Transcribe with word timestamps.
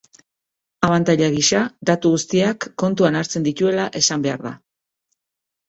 Abantaila 0.87 1.27
gisa, 1.35 1.61
datu 1.91 2.13
guztiak 2.15 2.67
kontuan 2.85 3.21
hartzen 3.21 3.47
dituela 3.51 3.87
esan 4.03 4.27
behar 4.27 4.45
da. 4.51 4.57